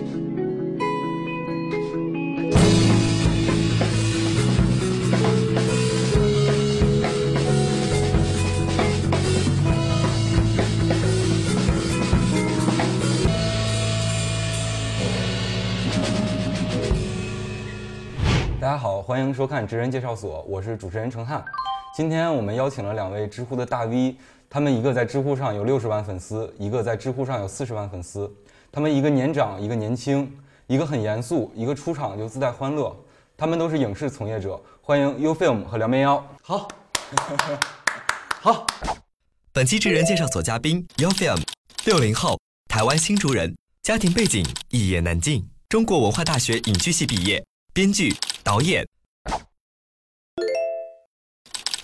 [0.00, 0.06] 大
[18.68, 21.44] 家好，欢迎收看职人介绍所，我是主持人程汉。
[21.94, 24.16] 今天我们邀请了两位知乎的大 V，
[24.48, 28.32] 他们一个在知乎上有六十万粉丝，一个在知乎上有四十万粉丝。
[28.72, 30.32] 他们一个年长，一个年轻，
[30.68, 32.96] 一个很严肃，一个出场就自带欢乐。
[33.36, 36.24] 他们都是影视从业者，欢迎 UFilm 和梁面妖。
[36.40, 36.68] 好，
[38.40, 38.66] 好，
[39.52, 41.42] 本期职人介绍所嘉宾 YouFilm，
[41.84, 42.38] 六零后，
[42.68, 48.14] 台湾新竹人，家庭背景一言难尽，中国文化大学影剧系毕业，编剧、
[48.44, 48.86] 导演。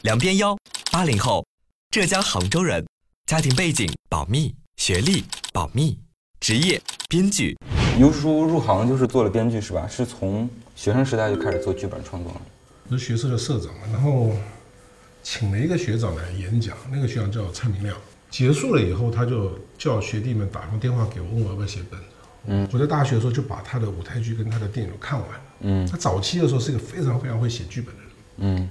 [0.03, 0.57] 梁边妖，
[0.93, 1.45] 八零后，
[1.91, 2.87] 浙江杭州人，
[3.25, 5.99] 家庭背景保密，学历保密，
[6.41, 7.57] 职业编剧。
[7.99, 9.87] 尤叔入行就是做了编剧是吧？
[9.89, 12.41] 是从学生时代就开始做剧本创作了。
[12.89, 14.33] 我是学社的社长嘛，然后
[15.23, 17.97] 请了一个学长来演讲，那个学长叫蔡明亮。
[18.31, 22.07] 结束了以后，他就叫学弟们打通电话给我，问我要不要写本子。
[22.49, 25.41] 嗯，我在大学的时候就把他的舞台剧跟他的电影都看完了。
[25.61, 28.11] 嗯，他早期的时候是一个非常非常会写剧本的人。
[28.39, 28.71] 嗯，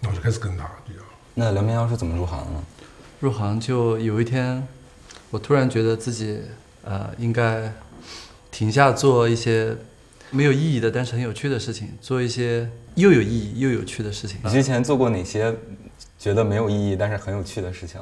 [0.00, 1.00] 那我就开始跟他比较。
[1.34, 2.64] 那梁明耀是怎么入行的呢？
[3.18, 4.66] 入行就有一天，
[5.30, 6.40] 我突然觉得自己
[6.84, 7.72] 呃应该
[8.50, 9.76] 停下做一些
[10.30, 14.38] 没有意义的但是很有趣的事情，做一些又有意义又有趣的事情。
[14.44, 15.54] 你之前做过哪些
[16.18, 18.00] 觉得没有意义但是很有趣的事情？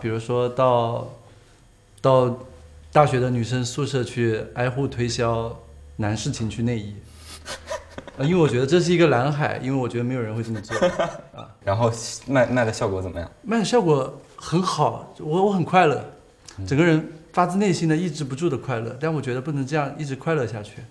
[0.00, 1.12] 比如说到
[2.00, 2.38] 到
[2.92, 5.56] 大学的女生宿舍去挨户推销
[5.96, 6.94] 男士情趣内衣，
[8.16, 10.76] 呃 因为我觉得这是一个蓝海，因为我觉得没有人会这么做
[11.34, 11.48] 啊。
[11.64, 11.92] 然后
[12.26, 13.30] 卖卖的效果怎么样？
[13.42, 16.04] 卖的效果很好，我我很快乐，
[16.66, 18.96] 整个人发自内心的抑制不住的快乐。
[19.00, 20.82] 但我觉得不能这样一直快乐下去，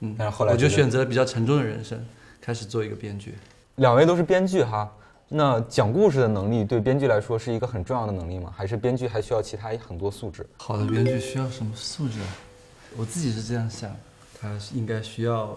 [0.00, 1.98] 嗯，但是后来我就选择了比较沉重的人生，
[2.40, 3.34] 开始做一个编剧。
[3.76, 4.90] 两位都是编剧哈，
[5.28, 8.52] 那讲故事的能力对编剧来说是一个很重要的能力吗？
[8.56, 10.46] 还是编剧还需要其他很多素质？
[10.56, 12.26] 好的编剧需要什么素质啊？
[12.96, 13.94] 我自己是这样想，
[14.40, 15.56] 他应该需要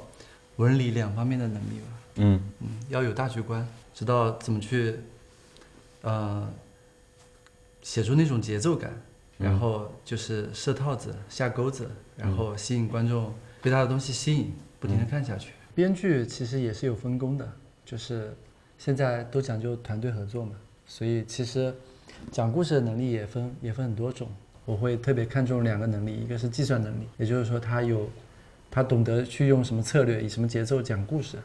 [0.57, 1.87] 文理两方面的能力吧。
[2.15, 4.99] 嗯，嗯，要有大局观，知道怎么去，
[6.01, 6.47] 呃，
[7.81, 8.91] 写出那种节奏感，
[9.41, 15.53] 然后就是设套子、下钩子，然后吸引观众被他的东西吸引，不停的看下去。
[15.73, 17.51] 编剧其实也是有分工的，
[17.85, 18.35] 就是
[18.77, 21.73] 现在都讲究团队合作嘛，所以其实
[22.31, 24.29] 讲故事的能力也分也分很多种。
[24.65, 28.07] 我会特别看重两个能力，一个是计算能力，也就是说他有
[28.69, 31.37] 他懂得去用什么策略，以什么节奏讲故事。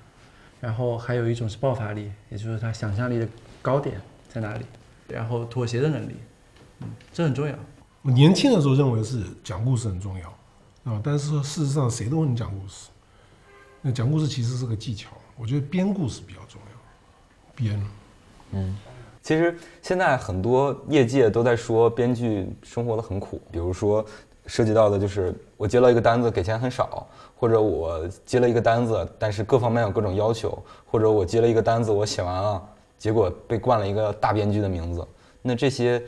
[0.58, 3.28] 然后还有一种是爆发力，也就是他想象力的
[3.60, 4.64] 高点在哪里，
[5.08, 6.14] 然后妥协的能力，
[6.80, 7.54] 嗯，这很重要。
[8.06, 10.28] 我年轻的时候认为是讲故事很重要
[10.92, 12.88] 啊，但是事实上谁都能讲故事。
[13.82, 17.52] 那讲故事其实是个技巧，我觉得编故事比较重要。
[17.56, 17.84] 编，
[18.52, 18.78] 嗯
[19.20, 24.06] 其实现在很多业界都在说编剧生活的很苦，比如说
[24.46, 30.56] 涉及到的就是我接了一个单子给钱很少，或者我接了一个单子，但是各方面有各种要求，
[30.88, 32.62] 或者我接了一个单子我写完了，
[32.98, 35.04] 结果被冠了一个大编剧的名字。
[35.42, 36.00] 那这些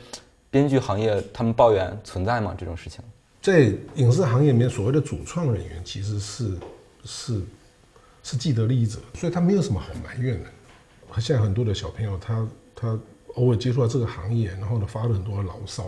[0.51, 2.55] 编剧行业他们抱怨存在吗？
[2.57, 3.03] 这种事情？
[3.41, 6.57] 在影视行业里面，所谓的主创人员其实是
[7.05, 7.41] 是
[8.23, 10.49] 是既得利益者，所以他没有什么好埋怨的。
[11.21, 12.99] 现在很多的小朋友，他他
[13.35, 15.85] 偶尔接触到这个行业，然后呢发了很多的牢骚。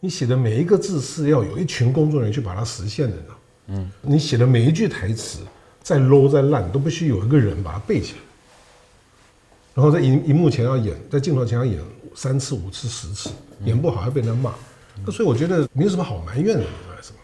[0.00, 3.36] 你写的每一个字是要有一群工作人员去把它实现的呢。
[3.68, 5.40] 嗯，你写的每一句台词，
[5.82, 8.18] 再 low 再烂，都必须有一个人把它背起来。
[9.74, 11.78] 然后在荧荧幕前要演，在镜头前要演
[12.16, 13.30] 三次、五次、十次，
[13.64, 14.52] 演不好还被人骂。
[15.04, 16.64] 那所以我觉得没有什么好埋怨的，
[17.02, 17.18] 是吧？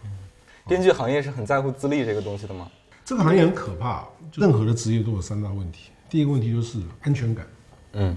[0.68, 2.70] 编剧行业是很在乎资历这个东西的吗？
[3.02, 5.90] 这个行业很可怕，任何的职业都有三大问题。
[6.10, 7.46] 第一个问题就是安全感，
[7.94, 8.16] 嗯，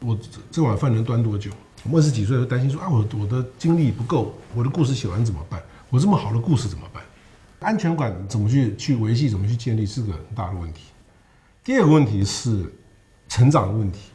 [0.00, 1.52] 我这这碗饭能端多久？
[1.88, 5.62] 我二十几岁就担心说啊，我我的精力不够，我的故事写完怎么办？
[5.88, 7.02] 我这么好的故事怎么办？
[7.60, 9.28] 安全感怎么去去维系？
[9.28, 9.86] 怎么去建立？
[9.86, 10.82] 是个很大的问题。
[11.62, 12.70] 第二个问题是
[13.28, 14.10] 成长的问题。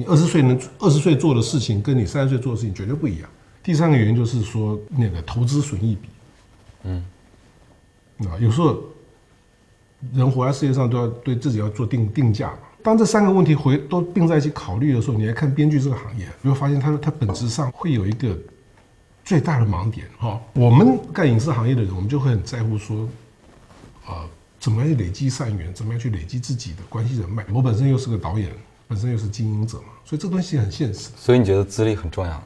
[0.00, 3.28] 你二十岁能二十岁做的事情，跟你三十岁做的事情绝对不一样。
[3.62, 6.08] 第三个原因就是说那个投资损益比，
[6.84, 7.04] 嗯，
[8.20, 8.82] 啊，有时候
[10.14, 12.60] 人活在世界上都要对自己要做定定价嘛。
[12.82, 18.34] 当这三个问题回都并在一起考虑的时候，你来看编剧这个行业，你会发现它它本质上会有一个
[19.22, 23.06] 最大的盲点哈、我们干影视行业的人，我们就会很在乎说，
[24.06, 24.24] 啊、
[24.58, 27.44] 怎么样去累积善缘，怎么样去累积自己的关系人脉。
[27.52, 28.50] 我本身又是个导演，
[28.90, 31.10] 本身又是经营者嘛，所以这东西很现实。
[31.16, 32.44] 所以你觉得资历很重要？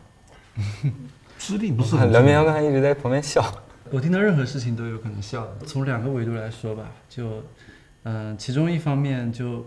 [1.38, 3.43] 资历不是很 梁明阳刚才一直在旁边笑。
[3.91, 5.56] 我听到任何事情都有可能笑的。
[5.64, 7.43] 从两个维度来说吧，就，
[8.02, 9.64] 嗯、其中一方面就，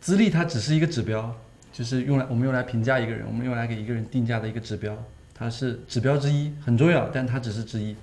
[0.00, 1.36] 资历它只是一个指标，
[1.72, 4.96] 就是用来我们用来评价一个人，我们用来给一个人定价的一个指标，
[5.34, 7.96] 它是指标之一，很重要，但它只是之一。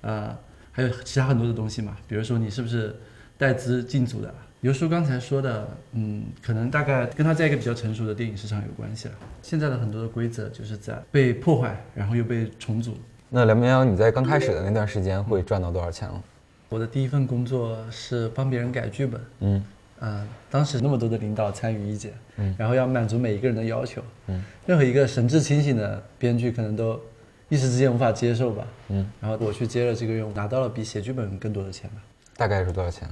[0.00, 0.36] 呃，
[0.72, 2.98] 还有其他很多的东西嘛，比如说你是不是
[3.36, 4.34] 带资进组的。
[4.60, 9.14] 尤叔刚才说的，嗯，可能大概跟他在一个比较成熟的电影市场有关系了。
[9.40, 12.96] 现在的很多的规则就是在被破坏，然后又被重组。
[13.28, 16.20] 那梁明阳，你在刚开始的那段时间会赚到多少钱了？
[16.68, 19.64] 我的第一份工作是帮别人改剧本，嗯
[20.00, 27.00] 嗯、当时那么多的领导参与意见，嗯然后要满足每一个人的要求，嗯，任何一个神志清醒的编剧可能都
[27.48, 31.96] 一时之间无法接受吧，嗯，然后我去接了这个任务，拿到了比写剧本更多的钱吧。
[32.36, 33.08] 大概是多少钱？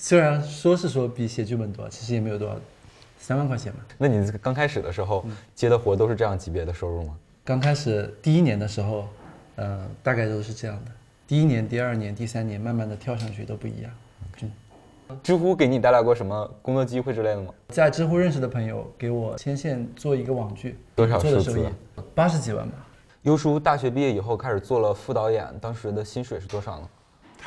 [0.00, 2.54] 虽然说是说比写剧本多，其实也没有多少，
[3.18, 3.80] 三万块钱嘛。
[3.98, 7.16] 那你刚开始的时候接的活都是这样级别的收入吗？
[7.44, 9.08] 刚开始第一年的时候，
[9.56, 10.92] 呃，大概都是这样的。
[11.26, 13.90] 第一年、第二年、第三年，慢慢的跳上去都不一样。
[14.40, 17.52] 嗯，知乎给你带来过什么工作机会之类的吗？
[17.70, 21.72] 在知乎认识的朋友给我牵线做一个网剧，多少数字做的收益？
[22.14, 22.86] 八十几万吧。
[23.22, 26.88] 优叔大学毕业以后开始做了副导演，当时的薪水是多少呢？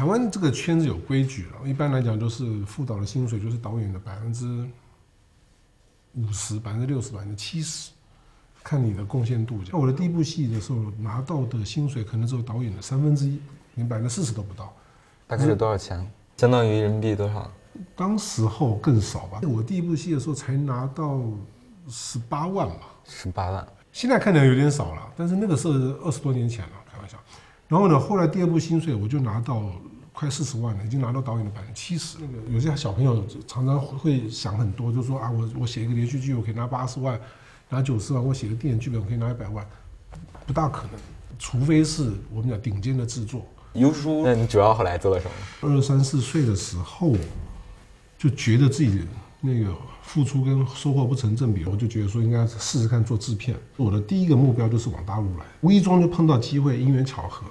[0.01, 4.68] 台湾这个圈子有规矩了，一般来讲就是副导的薪水就是导演的百分之
[6.15, 7.92] 五十、百分之六十、百分之七十，
[8.63, 9.59] 看你的贡献度。
[9.71, 13.39] 那我的第一部戏的时候拿到的薪水可能只有导演的三分之一，
[13.75, 14.74] 连百分之四十都不到。
[15.27, 16.12] 大概是多少钱？
[16.38, 17.51] 相当于人民币多少？
[17.95, 21.21] 当时候更少吧，我第一部戏的时候才拿到
[21.88, 22.88] 十八万吧。
[23.07, 23.68] 十八万。
[23.92, 25.68] 现在看起来有点少了，但是那个是
[26.03, 27.19] 二十多年前了，开玩笑。
[27.68, 29.63] 然后呢，后来第二部薪水我就拿到
[30.21, 32.19] 快四十万了，已经拿到导演的百分之七十。
[32.19, 37.19] 那个有些小朋友常常会想很多，就说啊，我我写一个连续剧我可以拿八十万，
[37.69, 39.68] 拿九十万；我写个电影剧本我可以拿一百万，
[40.45, 40.91] 不大可能，
[41.39, 43.44] 除非是我们讲顶尖的制作。
[43.73, 45.73] 优叔，那你主要后来做了什么？
[45.75, 47.15] 二三四岁的时候，
[48.15, 49.01] 就觉得自己
[49.39, 53.57] 那个付出跟收获不成正比，我就觉得说应该试试看做制片。
[53.75, 57.47] 我的第一个目标就是往大陆来，无意中就碰到机会，因缘巧合，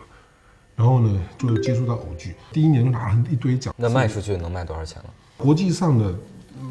[0.81, 3.75] 然后呢就接触到偶剧，第一年就拿了一堆奖。
[3.77, 5.11] 那卖出去能卖多少钱了？
[5.37, 6.15] 国际上的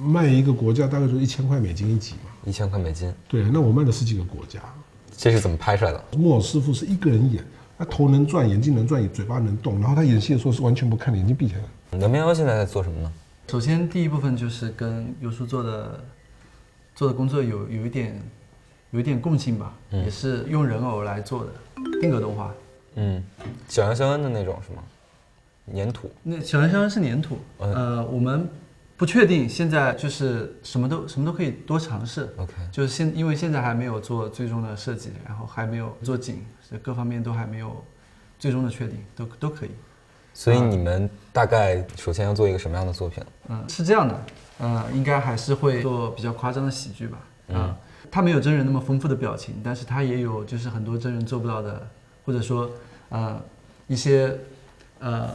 [0.03, 2.31] 卖一个国家大概就是一千块美金一集嘛。
[2.43, 3.13] 一千块美金。
[3.27, 4.59] 对，那我卖了十几个国家。
[5.15, 6.03] 这是怎么拍出来的？
[6.17, 7.45] 木偶师傅是一个人演，
[7.77, 11.99] 他头能转，眼睛能转，嘴巴能动，然后他演戏的时候是完全不看的，眼睛闭起来。
[11.99, 13.13] 梁明阳现在在做什么呢？
[13.47, 16.03] 首先第一部分就是跟优叔做的
[16.95, 18.19] 做的工作有有一点
[18.89, 21.51] 有一点共性吧，嗯也是用人偶来做的
[22.01, 22.51] 定格动画。
[23.01, 23.23] 嗯，
[23.69, 24.83] 小羊肖恩的那种是吗？
[25.73, 26.11] 粘土。
[26.21, 28.49] 那小羊肖恩是粘土，嗯呃，我们
[28.97, 32.27] 不确定，现在就是什么都什么都可以多尝试。
[32.37, 37.81] OK，就是现因为现在还没有做最终的设计，然后还没有做景，所以各方面都还没有
[38.37, 39.69] 最终的确定，都都可以。
[40.33, 43.23] 所以你们大概首先要做一个什么样的作品？
[43.47, 44.21] 嗯，是这样的，
[44.59, 47.17] 呃，应该还是会做比较夸张的喜剧吧。
[47.49, 47.75] 嗯，
[48.11, 51.87] 他没有真人那么丰富的表情，但是他也有就是很多真人做不到的，
[52.25, 52.69] 或者说
[53.09, 53.41] 呃
[53.87, 54.35] 一些
[54.99, 55.29] 呃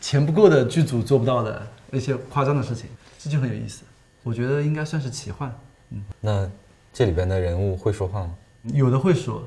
[0.00, 2.88] 钱不够的剧组做不到的那些夸张的事情，
[3.18, 3.84] 这就很有意思。
[4.22, 5.52] 我觉得应该算是奇幻，
[5.90, 6.50] 嗯那
[6.92, 8.34] 这里边的人物会说话吗？
[8.74, 9.42] 有的会说，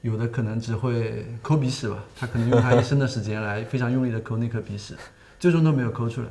[0.00, 4.96] 有的可能只会抠鼻屎吧，他可能用他一生的时间来非常用力的抠那颗鼻屎，
[5.38, 6.28] 最终都没有抠出来。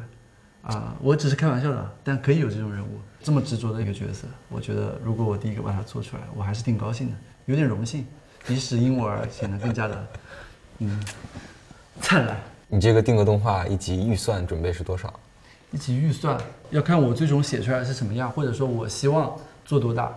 [0.64, 7.18] 啊、我只是开玩笑的啊，但可以有这种人物，这么执着的一个角色，我觉得如果我第一个把它做出来，我还是挺高兴的，
[7.48, 8.06] 有点荣幸，
[8.46, 10.08] 比使因我而显得更加的，
[10.84, 11.00] 嗯，
[12.02, 12.36] 灿烂。
[12.68, 15.14] 你这个定格动画一集预算准备是多少？
[15.72, 16.36] 一集预算
[16.72, 20.12] 要看我最终写出来是什么样，或者说我希望做多大，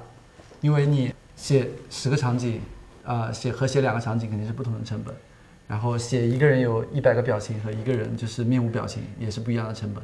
[0.63, 2.63] 因为你写十个场景，
[3.05, 5.15] 啊、写和写两个场景肯定是不同的成本，
[5.69, 10.03] 然后写一个人有一百个表情和一个人就是面无表情也是不一样的成本，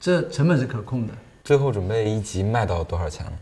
[0.00, 3.32] 这成本是可控的，最后准备一集卖到多少钱了？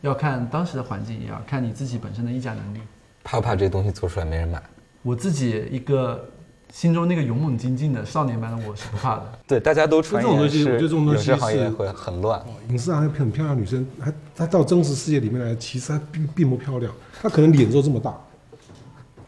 [0.00, 2.80] 要看当时的环境，也要看你自己本身的议价能力。
[3.22, 4.60] 怕不怕这东西做出来没人买？
[5.02, 6.28] 我自己一个
[6.72, 9.38] 心中那个勇猛精进的少年般的我是不怕的。
[9.46, 12.40] 对，大家都传这种东西我觉得这种东影西是视行业会很乱。
[12.40, 18.16] 哦，影视行业很漂亮的女生，她她到真实世界里面来，其实她并并不漂亮，她可能脸就这么大。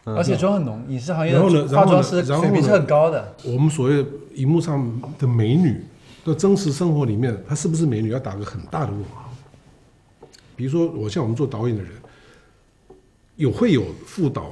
[0.05, 3.35] 而且妆很浓，影视行业然后呢的化妆师然后水平是很高的。
[3.43, 4.05] 我们所谓
[4.35, 5.83] 荧幕上的美女，
[6.23, 9.33] 到真实生活里面，她是不是美女，要打个很大的问号。
[10.55, 11.91] 比如说，我像我们做导演的人，
[13.35, 14.51] 有会有副导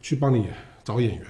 [0.00, 0.46] 去帮你
[0.84, 1.22] 找演员，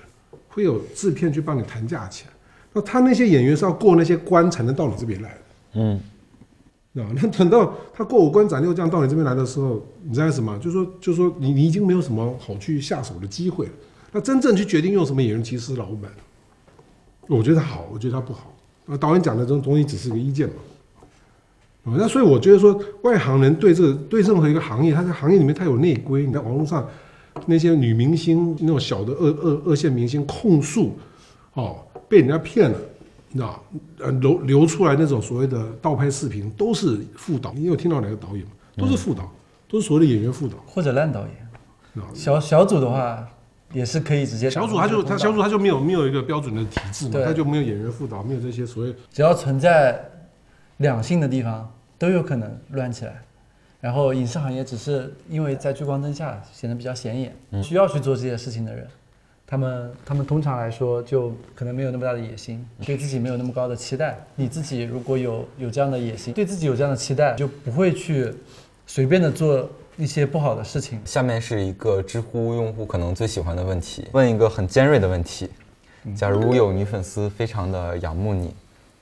[0.48, 2.28] 会有制片去帮你谈价钱。
[2.72, 5.40] 那他那些演员是要过那些关才能到你这边来的。
[5.74, 6.00] 嗯，
[6.94, 10.56] 啊，那等到他过五关斩六将到你这边来的时候，你知道什么？
[10.58, 13.72] 就是说，就是说你你已经没有什么好去下手的机会了。
[14.12, 16.10] 那真正去决定用什么演员，其实是老板。
[17.26, 18.54] 我觉得好，我觉得他不好。
[18.86, 20.54] 那导演讲的这种东西只是个意见嘛。
[21.84, 26.26] 哦那所以我觉得说，外行人对这个对任何一个行业，他在行业里面他有内规。
[26.26, 26.86] 你在网络上
[27.46, 30.98] 那些女明星那种小的二二二线明星控诉，
[31.54, 31.78] 哦，
[32.08, 32.78] 被人家骗了，
[33.30, 33.62] 你知道？
[34.00, 37.52] 呃，流流出来那种所谓的盗拍视频，都是副导。
[37.54, 38.52] 你有听到哪个导演吗？
[38.76, 39.30] 都是副导，
[39.68, 40.56] 都是所谓的演员副导。
[40.66, 41.30] 或者烂导演。
[41.94, 43.26] 知道小小组的话，
[43.72, 50.00] 也是可以直接小组他就他小组他就没有没有一个标准的体制嘛，对他就没有演员副导，没有这些所谓只要存在
[50.76, 51.68] 两性的地方，
[51.98, 53.20] 都有可能乱起来。
[53.80, 58.86] 然后影视行业只是因为在聚光灯下显得比较显眼，需要去做这些事情的人，
[59.46, 64.18] 他们他们通常来说就可能没有那么大的野心，对自己没有那么高的期待。
[64.34, 68.34] 你自己如果有有这样的野心，对自己有这样的期待，就不会去
[68.86, 71.00] 随便的做一些不好的事情。
[71.04, 75.48] 下面是一个知乎用户可能最喜欢的问题，问一个很尖锐的问题：
[76.16, 78.52] 假如有女粉丝非常的仰慕你，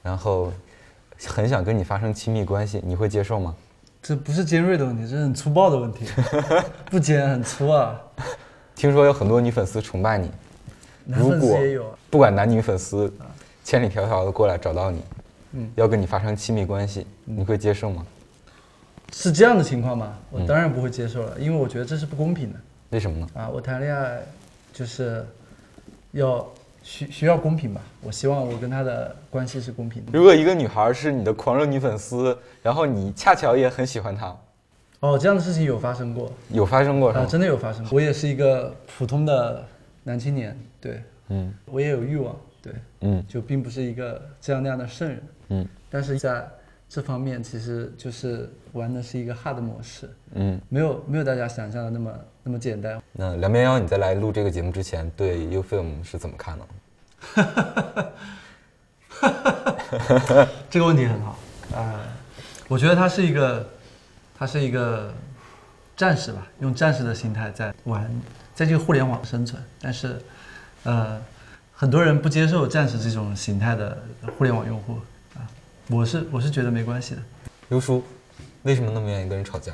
[0.02, 0.52] 然后
[1.24, 3.54] 很想跟你发生亲密关系，你会接受吗？
[4.06, 6.06] 这不是尖锐的问题，这是很粗暴的问题，
[6.88, 8.00] 不尖很粗啊。
[8.76, 10.30] 听说有很多女粉丝崇拜你，
[11.04, 13.12] 男粉丝如果也有啊，不管男女粉丝
[13.64, 15.02] 千里迢迢的过来找到你，
[15.54, 18.06] 嗯要跟你发生亲密关系，你会接受吗？
[19.12, 20.16] 是这样的情况吗？
[20.30, 22.58] 我当然不会接受了，因为我觉得这是不公平的。
[22.90, 23.26] 为什么呢？
[23.34, 24.20] 啊，我谈恋爱
[24.72, 25.26] 就是
[26.12, 26.46] 要
[26.86, 27.82] 需需要公平吧。
[28.00, 30.12] 我希望我跟他的关系是公平的。
[30.14, 34.36] 如果一个女孩是你的狂热女粉丝，然后你恰巧也很喜欢她，
[35.00, 37.26] 哦，这样的事情有发生过有发生过是啊，吗？
[37.28, 37.96] 真的有发生过。
[37.96, 39.66] 我也是一个普通的
[40.04, 45.22] 男青年，对嗯我也有欲望，对，嗯就并不是一个这样那样的圣人。
[45.48, 46.48] 嗯但是在
[46.88, 50.60] 这方面，其实就是玩的是一个 hard 模式，嗯。
[50.68, 52.12] 没有没有大家想象的那么
[52.44, 53.02] 那么简单。
[53.12, 56.66] 那梁边妖，你在来录这个节目之前，对 UFilm 是怎么看的？
[60.70, 61.38] 这个问题很好，
[61.74, 62.00] 啊，
[62.68, 63.66] 我觉得他是一个，
[64.38, 65.12] 他是一个
[65.96, 68.08] 战士吧，用战士的心态在玩，
[68.54, 69.60] 在这个互联网生存。
[69.80, 70.20] 但是，
[70.84, 71.20] 呃，
[71.72, 73.98] 很多人不接受战士这种形态的
[74.36, 75.02] 互联网用户啊，
[75.88, 77.22] 我是我是觉得没关系的。
[77.68, 78.02] 刘叔，
[78.64, 79.72] 为什么那么愿意跟人吵架？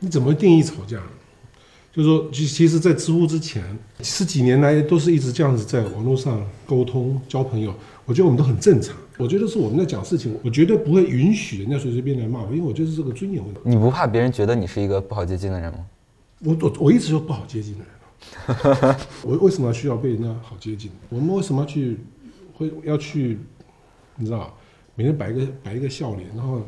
[0.00, 1.00] 你怎么定义吵架？
[1.92, 3.62] 就是说，其其实，在知乎之前
[4.02, 8.94] 十几年来都是一直这样子在网络上沟通交朋友，我觉得我们都很正常。
[9.16, 13.60] 我觉得是我们在讲事情，我绝对不会允许人家随随便便来骂我，因为我觉得是这个尊严问题。
[13.64, 15.86] 你不怕别人觉得你是一个不好接近的人吗？
[16.40, 20.92] 我我我一直说不好接近的人啊 我为什么需要被人家好接近？
[21.08, 21.98] 我们为什么要去
[22.58, 23.38] 会要去？
[24.16, 24.52] 你知道，
[24.96, 26.62] 每天摆一个摆一个笑脸，然后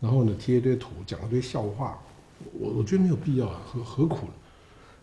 [0.00, 1.98] 然后呢贴一堆图，讲一堆笑话，
[2.52, 4.32] 我我觉得没有必要啊，何何苦呢？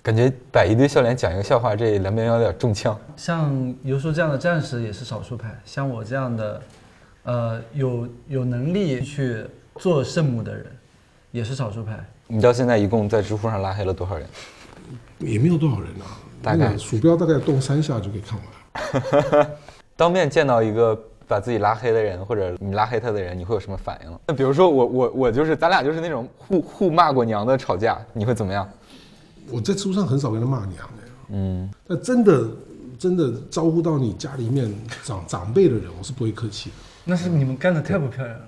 [0.01, 2.97] 感觉摆一堆笑脸讲一个笑话，这两边妖有点中枪。
[3.17, 6.61] 像游叔这样的战士也是少数派，像我这样的，
[7.23, 10.65] 呃，有有能力去做圣母的人，
[11.31, 11.99] 也是少数派。
[12.27, 14.25] 你到现在一共在知乎上拉黑了多少人？
[15.19, 19.49] 也没有多少人啊，大概鼠标大概动三下就可以看完了。
[20.03, 20.93] 当面见到一个
[21.25, 24.19] 把自己拉黑的人，或者你拉黑他的人，你会有什么反应？
[24.27, 28.69] 那比如说我我我就是咱俩就是那种互互骂过娘的吵架，你会怎么样？
[29.49, 32.45] 我在知乎上很少跟他骂娘的，嗯，但真的
[32.99, 34.69] 真的招呼到你家里面
[35.05, 36.75] 长长辈的人，我是不会客气的。
[37.05, 38.45] 那是你们干的太不漂亮了，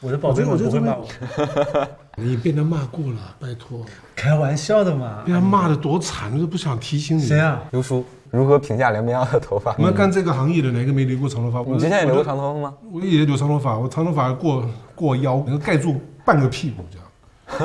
[0.00, 1.88] 我的宝贝我觉得我们不会骂我。
[2.16, 3.80] 你被他骂过了，拜托，
[4.14, 5.32] 开玩笑的嘛被。
[5.32, 7.22] 他骂的多惨，我都不想提醒你。
[7.22, 7.40] 谁？
[7.40, 7.62] 啊？
[7.70, 9.74] 刘叔如何评价梁边妖的头发？
[9.78, 11.70] 我们干这个行业的哪个没留过长头发？
[11.70, 12.74] 你之前也留过长头发吗？
[12.92, 17.06] 我也留长头发，我长头发过过腰，能盖住半个屁股这样。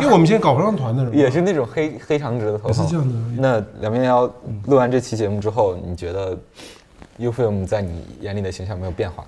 [0.01, 2.74] 因为我们现在搞合唱团的人也是那种黑黑长直的头发。
[2.74, 3.15] 是这样的。
[3.38, 4.25] 那梁边妖
[4.67, 6.38] 录完这期节目之后，你觉得
[7.20, 9.25] UFilm 在你眼里的形象没有变化？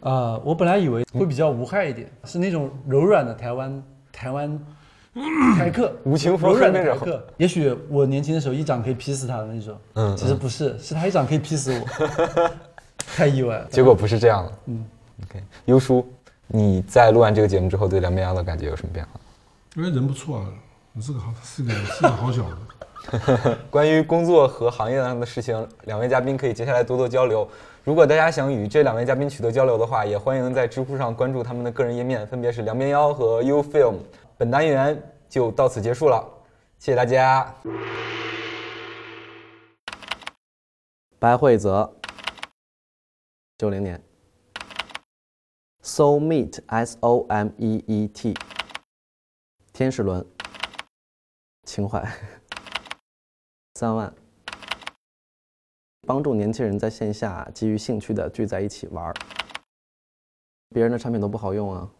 [0.00, 4.56] 啊、我本来以为会比较无害一点，是那种柔软的台湾台湾
[5.56, 7.26] 台客，吴青峰柔软的那种台客。
[7.36, 12.50] 也许我年轻的时候一掌可以劈死他的那种，嗯其实不是，是他一掌可以劈死我，
[13.16, 13.66] 太意外了。
[13.70, 14.52] 结果不是这样的。
[14.66, 14.84] 嗯
[15.24, 16.06] ，OK，优叔，
[16.46, 19.12] 你在录完这个节目之后，对梁边妖的感觉有什么变化？
[19.76, 20.46] 因为人不错啊，
[20.92, 22.56] 你是个好，是个是个好小子。
[23.70, 27.48] 关于工作和行业上的事情，两位嘉宾可以接下来多多交流。
[27.84, 33.94] 如果大家想与这两位嘉宾取得交流的话，也欢迎在知乎上关注他们的个人页面，分别是梁边妖和 UFilm。
[34.38, 36.24] 本单元就到此结束了，
[36.78, 37.52] 谢谢大家。
[41.18, 41.92] 白惠泽，
[43.56, 44.00] 九零年。
[45.82, 48.36] Soul Meet S O M E E T，
[49.72, 50.24] 天使轮，
[51.64, 52.08] 情怀。
[53.74, 54.14] 三万。
[56.06, 59.14] 帮助年轻人在线下基于兴趣的聚在一起玩儿。
[60.68, 61.90] 别人的产品都不好用啊。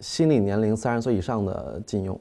[0.00, 2.18] 心理年龄三十岁以上的禁用。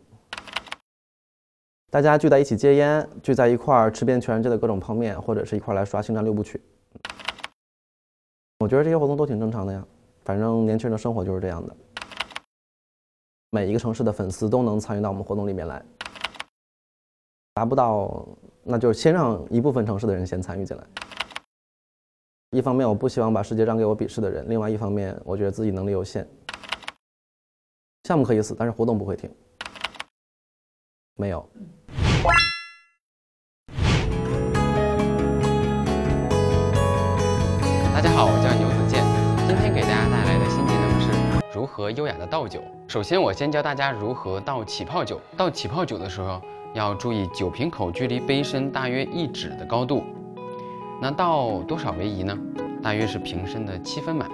[1.91, 6.59] 大家聚在一起戒烟，聚在一块儿吃遍全世界的各种泡面，或者是一块儿来刷星战六部曲。
[8.59, 9.85] 我觉得这些活动都挺正常的呀，
[10.23, 11.75] 反正年轻人的生活就是这样的。
[13.51, 15.83] 每一个城市的粉丝都能参与到我们活动里面来，
[17.53, 18.27] 达不到，
[18.63, 20.83] 那就是先让一部分城市的人先参与进来。
[22.49, 26.27] 一方面，我不希望把世界让给我鄙视的人；另外一方面，我觉得自己能力有限。
[28.03, 29.29] 项目可以死，但是活动不会停。
[31.15, 31.49] 没有。
[37.93, 39.01] 大家好，我叫牛子健，
[39.47, 42.61] 今天给大家带来的新技能是如何优雅的倒酒。
[42.89, 45.21] 首先，我先教大家如何倒起泡酒。
[45.37, 46.41] 倒起泡酒的时候，
[46.73, 50.03] 要注意酒瓶口距离杯身大约一指的高度。
[51.01, 52.37] 那倒多少为宜呢？
[52.81, 54.29] 大约是瓶身的七分满。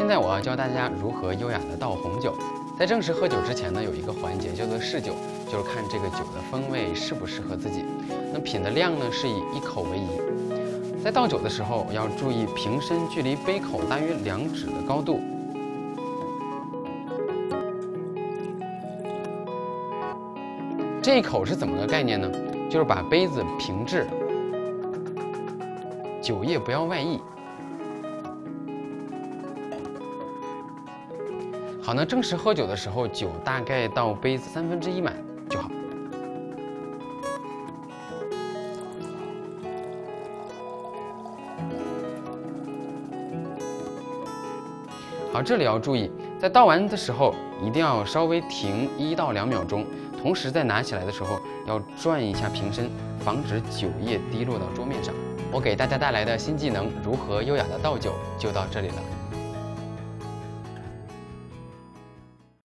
[0.00, 2.34] 现在我要教大家如何优雅的倒红酒。
[2.78, 5.12] 在正式喝酒之前呢，有一个环节叫做试酒，
[5.46, 7.84] 就是看这个酒的风味适不适合自己。
[8.32, 10.08] 那品的量呢，是以一口为宜。
[11.04, 15.20] 在倒酒的时候，要注意瓶身距离杯口大约两指的高度。
[21.02, 22.32] 这一口是怎么个概念呢？
[22.70, 24.06] 就是把杯子平置，
[26.22, 27.20] 酒液不要外溢。
[31.82, 35.16] 好，那正式喝酒的时候，酒大概到杯子三分之一满
[35.48, 35.68] 就好。
[45.32, 47.34] 好，这里要注意，在倒完的时候
[47.64, 49.86] 一定要稍微停一到两秒钟，
[50.20, 52.90] 同时在拿起来的时候要转一下瓶身，
[53.20, 55.14] 防止酒液滴落到桌面上。
[55.50, 59.19] 我给大家带来的新技能如何优雅的倒酒就到这里了。